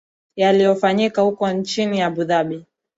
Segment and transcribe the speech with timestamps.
[0.35, 2.65] yaliofanyika huko nchini abu dhabi